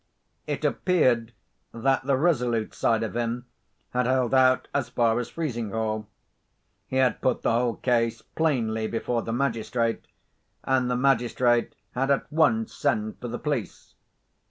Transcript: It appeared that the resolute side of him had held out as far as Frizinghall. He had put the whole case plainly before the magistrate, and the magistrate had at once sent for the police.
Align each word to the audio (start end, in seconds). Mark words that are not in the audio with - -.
It 0.47 0.65
appeared 0.65 1.31
that 1.75 2.07
the 2.07 2.17
resolute 2.17 2.73
side 2.73 3.03
of 3.03 3.15
him 3.15 3.45
had 3.91 4.07
held 4.07 4.33
out 4.33 4.67
as 4.73 4.89
far 4.89 5.19
as 5.19 5.29
Frizinghall. 5.29 6.07
He 6.87 6.95
had 6.95 7.21
put 7.21 7.43
the 7.43 7.51
whole 7.51 7.75
case 7.75 8.19
plainly 8.23 8.87
before 8.87 9.21
the 9.21 9.31
magistrate, 9.31 10.05
and 10.63 10.89
the 10.89 10.97
magistrate 10.97 11.75
had 11.91 12.09
at 12.09 12.25
once 12.33 12.73
sent 12.73 13.21
for 13.21 13.27
the 13.27 13.37
police. 13.37 13.93